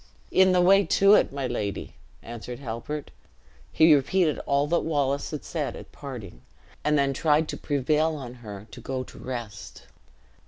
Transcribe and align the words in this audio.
"In 0.31 0.51
the 0.51 0.61
way 0.61 0.83
to 0.83 1.13
it, 1.13 1.31
my 1.31 1.45
lady!" 1.45 1.93
answered 2.23 2.57
Halbert. 2.57 3.11
He 3.71 3.93
repeated 3.93 4.39
all 4.47 4.65
that 4.65 4.79
Wallace 4.79 5.29
had 5.29 5.43
said 5.43 5.75
at 5.75 5.91
parting, 5.91 6.41
and 6.83 6.97
then 6.97 7.13
tried 7.13 7.47
to 7.49 7.55
prevail 7.57 8.15
on 8.15 8.33
her 8.41 8.65
to 8.71 8.81
go 8.81 9.03
to 9.03 9.19
rest. 9.19 9.83